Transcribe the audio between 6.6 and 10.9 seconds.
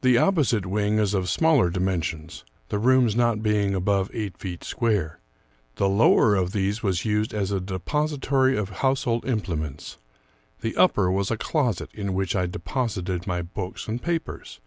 was used as a depository of household implements; the